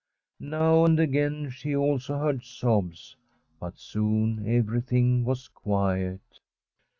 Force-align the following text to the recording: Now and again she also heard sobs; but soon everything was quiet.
Now 0.39 0.83
and 0.83 0.99
again 0.99 1.51
she 1.51 1.75
also 1.75 2.17
heard 2.17 2.43
sobs; 2.43 3.15
but 3.59 3.77
soon 3.77 4.47
everything 4.49 5.23
was 5.25 5.47
quiet. 5.47 6.39